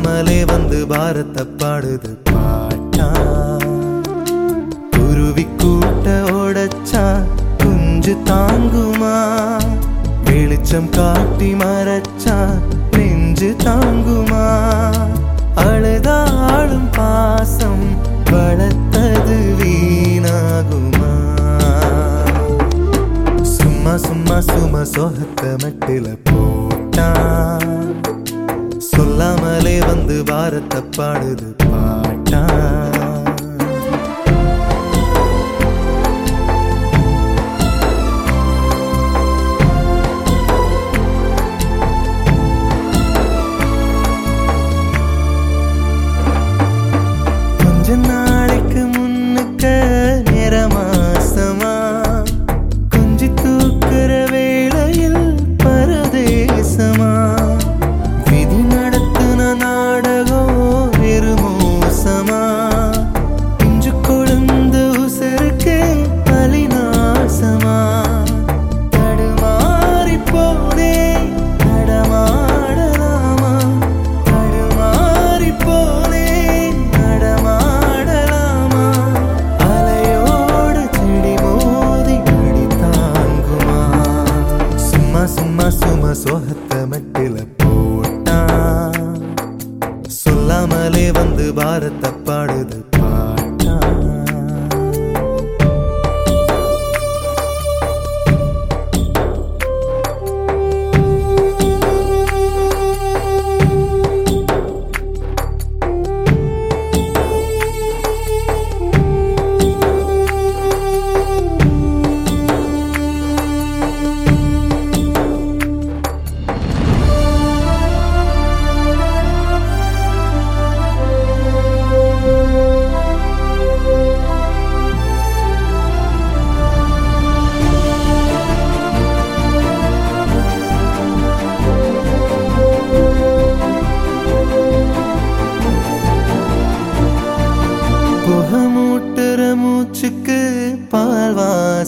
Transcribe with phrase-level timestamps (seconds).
[0.00, 3.06] கமலே வந்து பாரத்தை பாடுது பாட்டா.
[4.90, 7.02] குருவி கூட்ட ஓடச்சா
[7.62, 9.14] குஞ்சு தாங்குமா?
[10.24, 12.36] வெளிச்சம் காட்டி மறைச்சா
[12.90, 14.44] நெஞ்சு தாங்குமா?
[15.56, 17.84] அழுதாளும் பாசம்
[18.30, 21.12] வளர்த்தது வீணாகுமா?
[23.56, 26.06] சும்மா சும்மா சும்மா சோகத்தை மட்டில
[30.08, 31.48] வந்து பாரத்தை பாடுது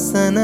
[0.00, 0.39] sana.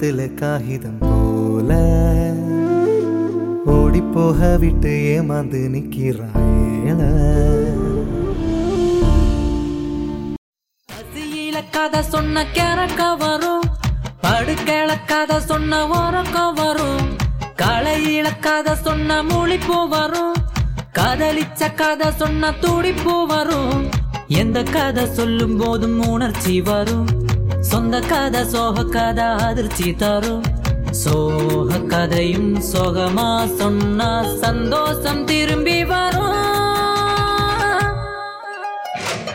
[0.00, 1.72] காத்துல காகிதம் போல
[3.64, 7.02] ஓடி போக விட்டு ஏமாந்து நிக்கிறாயேல.
[11.70, 13.62] கதை சொன்ன கேரக்க வரும்.
[14.22, 17.06] படுக்கையில கதை சொன்ன உறக்க வரும்.
[17.56, 20.34] களையில கதை சொன்ன மூளிப்பூ வரும்.
[20.98, 23.88] கதலிச்ச கதை சொன்ன துடிப்பு வரும்.
[24.28, 27.06] எந்த கதை சொல்லும் போதும் உணர்ச்சி வரும்.
[27.60, 30.42] சொந்த கதை சோக கதை அதிர்ச்சி தரும்.
[30.90, 36.28] சோக கதையும் சோகமா சொன்னா சந்தோஷம் திரும்பி வரும்.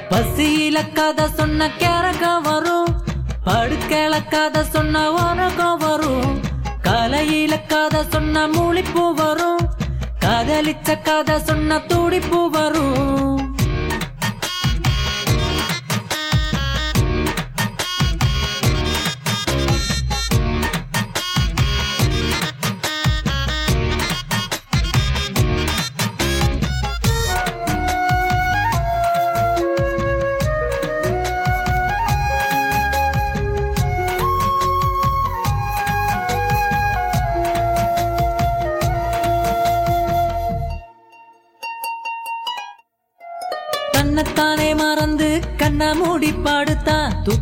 [0.09, 3.03] பசியில கதை சொன்ன கிறக்க வரும்.
[3.45, 6.39] படுக்கல கதை சொன்ன உரகம் வரும்.
[6.83, 9.59] கலையில கதை சொன்ன மூளிப்பு வரும்.
[10.25, 13.44] கதலிச்ச கதை சொன்ன துடிப்பு வரும்.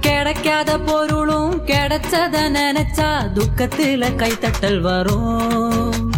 [0.00, 6.10] கிடைக்காத பொருளும் கிடைச்சத நினைச்சா துக்கத்தில கைத்தட்டல் வரும்.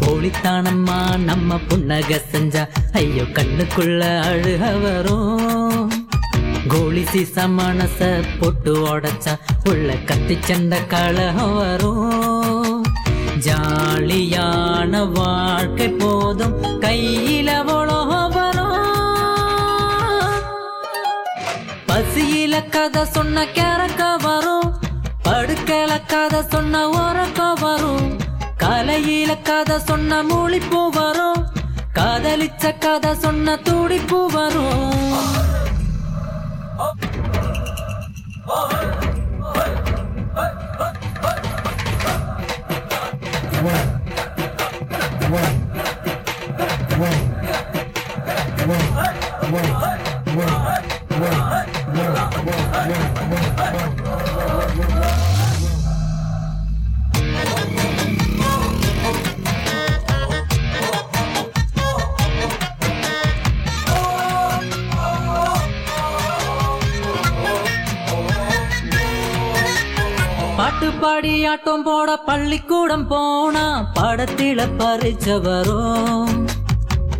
[0.00, 4.00] போலித்தானம்மா நம்ம புன்னக செஞ்சா ஐயோ கண்ணுக்குள்ள
[4.30, 5.92] அழுக வரும்.
[6.68, 12.86] கோழி சீச மனச போட்டு உடச்சா உள்ள கத்தி சண்ட கழகம் வரும்.
[13.46, 16.77] ஜாலியான வாழ்க்கை போதும்
[21.98, 24.78] பசியில கதை சொன்ன கேரக்க வரும்.
[25.24, 28.18] படுக்கல கதை சொன்ன ஓரக்க வரும்.
[28.58, 31.46] கலையில கதை சொன்ன மூளிப்பூ வரும்.
[31.94, 34.92] காதலிச்ச கதை சொன்ன துடிப்பு வரும்.
[38.48, 38.97] Oh
[71.00, 71.32] பாடி
[71.84, 73.64] போட பள்ளிக்கூடம் போனா
[73.94, 76.32] படத்தில பறிச்ச வரும்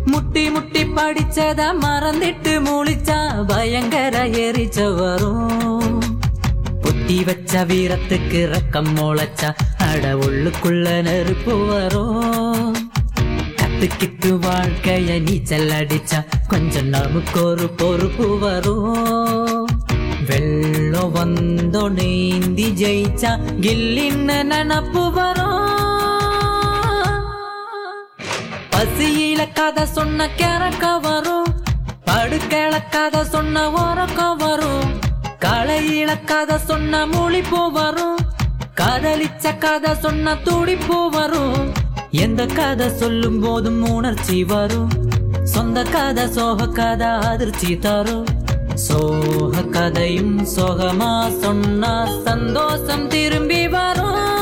[0.05, 3.17] முட்டி முட்டி படிச்சத மறந்துட்டு முழிச்சா
[3.47, 5.99] பயங்கர எரிச்ச வரும்
[6.81, 9.49] புத்தி வச்ச வீரத்துக்கு ரக்கம் முளைச்சா
[9.89, 12.75] அட உள்ளுக்குள்ள நெருப்பு வரும்.
[13.59, 19.58] கத்துக்கிட்டு வாழ்க்கைய நீச்சல் அடிச்சா கொஞ்சம் நமக்கு ஒரு பொறுப்பு வரும்.
[20.29, 23.31] வெள்ளம் வந்தோ நீந்தி ஜெயிச்சா
[23.63, 25.57] கில்லின்னு நினப்பு வரும்
[28.73, 31.49] பசியில கதை சொன்ன கேரக்க வரும்
[32.09, 34.91] படுக்கல கதை சொன்ன உறக்க வரும்
[35.39, 38.17] களையில கதை சொன்ன மூளிப்பூ வரும்
[38.79, 41.61] காதலிச்ச கதை சொன்ன துடிப்பு வரும்
[42.19, 44.91] எந்த கதை சொல்லும் போதும் உணர்ச்சி வரும்
[45.53, 48.27] சொந்த கதை சோக கதை அதிர்ச்சி தரும்
[48.87, 51.93] சோக கதையும் சோகமா சொன்னா
[52.23, 54.38] சந்தோஷம் திரும்பி வரும்.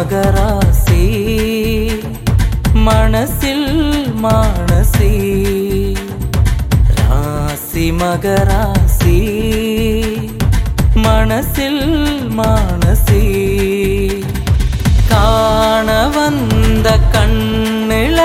[0.00, 1.02] மகராசி
[2.72, 3.66] மனசில்
[4.22, 5.10] மானசி.
[6.98, 9.18] ராசி மகராசி
[11.06, 11.84] மனசில்
[12.38, 13.24] மானசி.
[15.08, 18.20] காண வந்த கண்ணில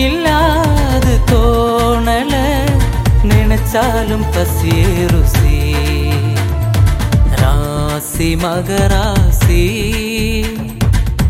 [0.00, 2.34] இல்லாது தோணல
[3.22, 5.06] நினைச்சாலும் பசியே
[8.20, 9.64] ராசி மகராசி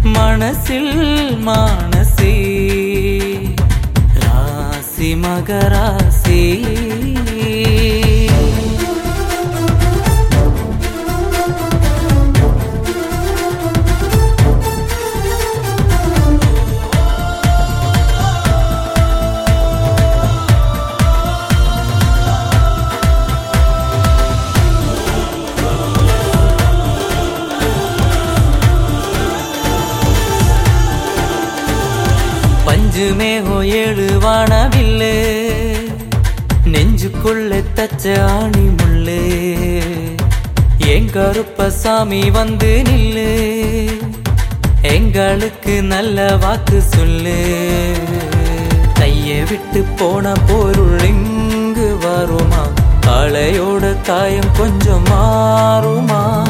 [0.02, 2.34] மனசில் மானசி.
[4.20, 6.66] ராசி மகராசி.
[33.00, 35.38] மேகோ ஏழு வானவில்லு.
[36.64, 39.82] நெஞ்சுக்குள்ளே தச்ச ஆணி முள்ளு.
[40.78, 43.30] என் கருப்பசாமி வந்து நில்லு.
[44.82, 47.96] எங்களுக்கு நல்ல வாக்கு சொல்லு.
[48.94, 52.68] கைய விட்டு போன பொருள் இங்கு வருமா?
[53.06, 56.48] காளையோட காயம் கொஞ்சம் மாறுமா?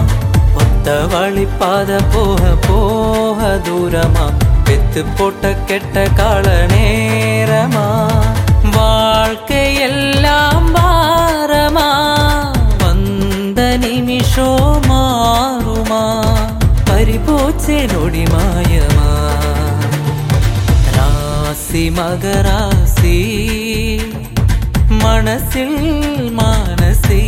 [0.55, 4.50] ஒத்த வழி பாத போக போக தூரமா?
[4.93, 7.85] பெத்து போட்ட கெட்ட கால நேரமா
[8.77, 11.91] வாழ்க்கை எல்லாம் பாரமா
[12.83, 14.49] வந்த நிமிஷோ
[14.89, 16.03] மாறுமா
[16.89, 19.13] பறிபோச்சே நொடி மாயமா
[20.97, 23.17] ராசி மகராசி மகராசி
[25.05, 25.81] மனசில்
[26.41, 27.23] மானசி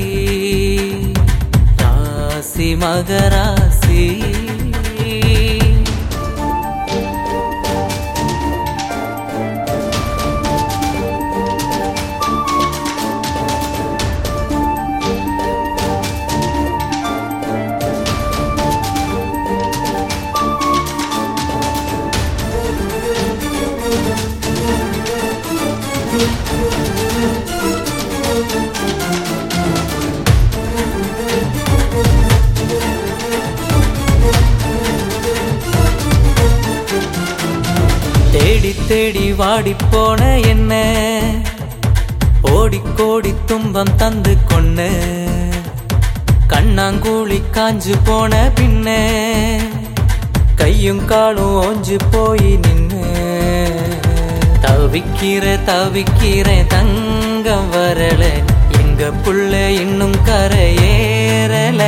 [1.83, 4.03] ராசி மகராசி
[38.93, 40.73] தேடி தேடி வாடி போன என்ன?
[42.43, 44.89] ஓடிக்கோடி துன்பம் தந்து கொன்னு
[46.49, 48.97] கண்ணாங்கூழி காஞ்சு போன பின்ன
[50.55, 53.05] கையும் காலும் ஓஞ்சு போய் நின்னு
[54.61, 58.23] தவிக்கிற தவிக்கிற தங்கம் வரல.
[58.83, 61.83] எங்க புள்ள இன்னும் கரையேறல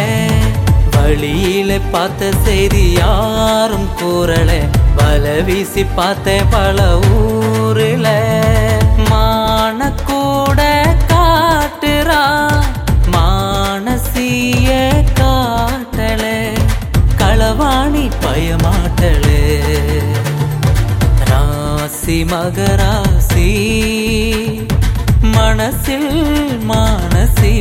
[0.90, 4.84] வழியில பார்த்த செய்தி யாரும் கூறலை.
[5.04, 6.78] வல வீசி பார்த்தேன் பல
[7.16, 8.06] ஊரில்.
[9.11, 10.61] மானக்கூட
[11.11, 12.23] காட்டுறா
[13.14, 14.70] மானசிய
[15.20, 16.23] காட்டல
[17.20, 19.42] களவாணி பயமாட்டலே.
[21.30, 23.50] ராசி மகராசி
[25.37, 26.12] மனசில்
[26.70, 27.56] மானசி.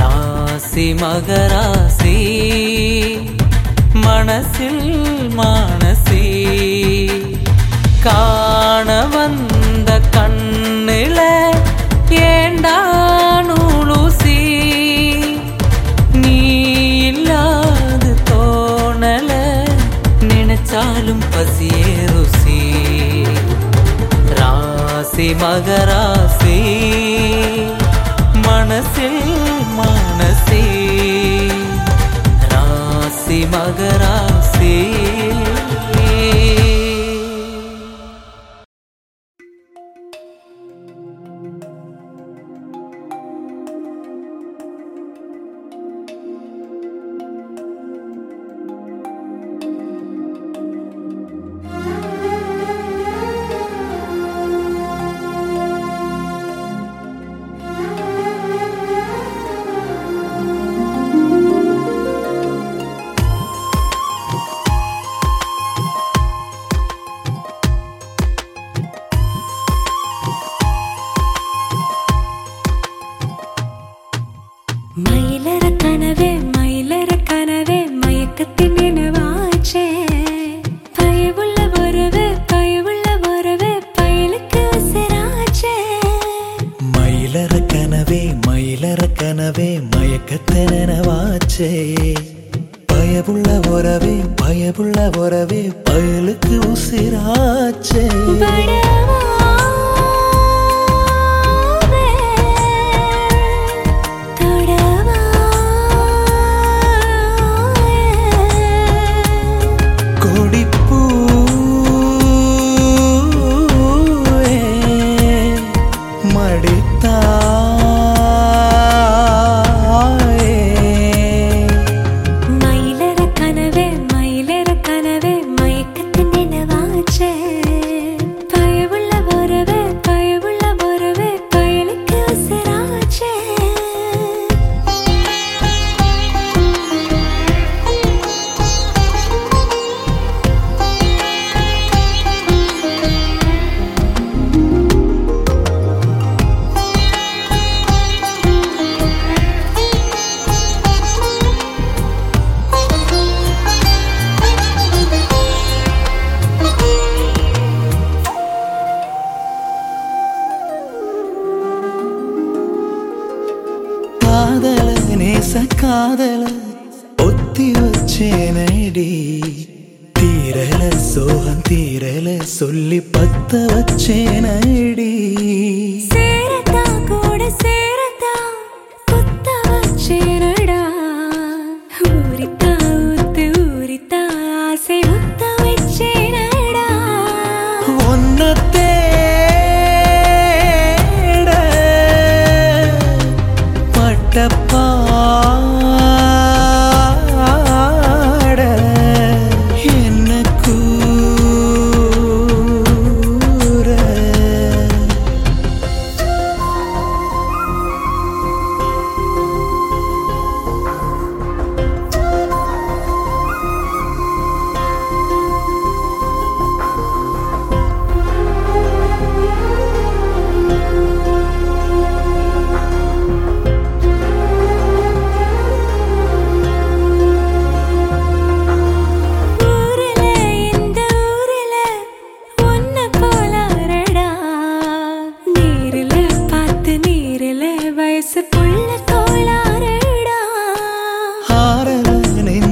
[0.00, 2.16] ராசி மகராசி
[4.00, 4.84] மனசில்
[5.36, 6.24] மானசி.
[8.02, 11.18] காண வந்த கண்ணில
[12.08, 12.76] ஏண்டா
[16.12, 16.38] நீ
[17.06, 19.30] இல்லாது தோணல
[20.20, 22.60] நினைச்சாலும் பசியே ருசி.
[24.38, 26.02] ராசி மகரா
[33.70, 34.09] சாகரா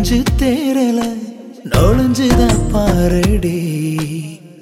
[0.08, 1.00] நெஞ்சு தேரல
[1.64, 3.58] நொழிஞ்சுதான் பாருடி.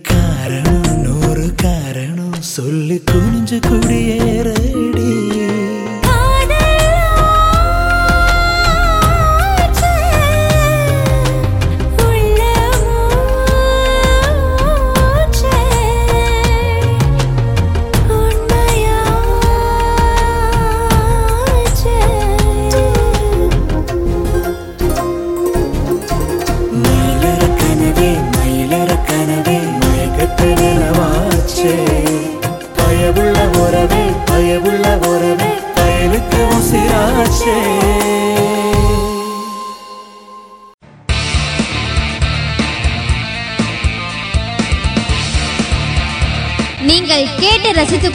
[0.03, 4.56] காரணம் நூறு காரணம் சொல்லி குனிஞ்சு குடியேற.